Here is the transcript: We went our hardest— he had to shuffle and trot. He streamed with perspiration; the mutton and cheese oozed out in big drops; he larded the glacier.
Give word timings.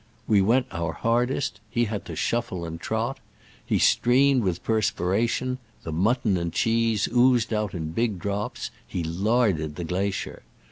We 0.27 0.41
went 0.41 0.65
our 0.71 0.93
hardest— 0.93 1.59
he 1.69 1.85
had 1.85 2.05
to 2.05 2.15
shuffle 2.15 2.65
and 2.65 2.79
trot. 2.81 3.19
He 3.63 3.77
streamed 3.77 4.41
with 4.41 4.63
perspiration; 4.63 5.59
the 5.83 5.91
mutton 5.91 6.37
and 6.37 6.51
cheese 6.51 7.07
oozed 7.15 7.53
out 7.53 7.75
in 7.75 7.91
big 7.91 8.17
drops; 8.17 8.71
he 8.87 9.03
larded 9.03 9.75
the 9.75 9.83
glacier. 9.83 10.41